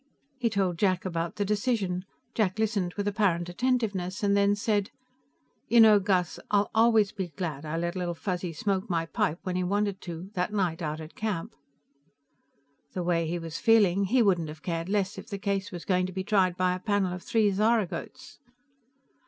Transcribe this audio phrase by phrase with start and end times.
[0.39, 2.05] He told Jack about the decision.
[2.33, 4.89] Jack listened with apparent attentiveness, and then said:
[5.67, 9.55] "You know, Gus, I'll always be glad I let Little Fuzzy smoke my pipe when
[9.55, 11.55] he wanted to, that night out at camp."
[12.93, 16.07] The way he was feeling, he wouldn't have cared less if the case was going
[16.07, 18.39] to be tried by a panel of three zaragoats.